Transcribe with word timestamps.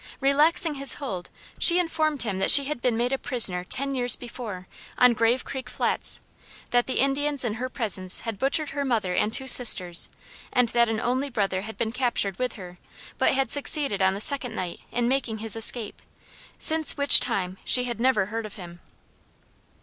Relaxing 0.19 0.73
his 0.73 0.95
hold 0.95 1.29
she 1.59 1.77
informed 1.77 2.23
him 2.23 2.39
that 2.39 2.49
she 2.49 2.63
had 2.63 2.81
been 2.81 2.97
made 2.97 3.13
a 3.13 3.19
prisoner 3.19 3.63
ten 3.63 3.93
years 3.93 4.15
before, 4.15 4.65
on 4.97 5.13
Grave 5.13 5.45
Creek 5.45 5.69
Flats, 5.69 6.19
that 6.71 6.87
the 6.87 6.97
Indians 6.99 7.45
in 7.45 7.53
her 7.53 7.69
presence 7.69 8.21
had 8.21 8.39
butchered 8.39 8.71
her 8.71 8.83
mother 8.83 9.13
and 9.13 9.31
two 9.31 9.47
sisters, 9.47 10.09
and 10.51 10.69
that 10.69 10.89
an 10.89 10.99
only 10.99 11.29
brother 11.29 11.61
had 11.61 11.77
been 11.77 11.91
captured 11.91 12.39
with 12.39 12.53
her, 12.53 12.79
but 13.19 13.33
had 13.35 13.51
succeeded 13.51 14.01
on 14.01 14.15
the 14.15 14.21
second 14.21 14.55
night 14.55 14.79
in 14.91 15.07
making 15.07 15.37
his 15.37 15.55
escape, 15.55 16.01
since 16.57 16.97
which 16.97 17.19
time 17.19 17.59
she 17.63 17.83
had 17.83 17.99
never 17.99 18.25
heard 18.25 18.47
of 18.47 18.55
him. 18.55 18.79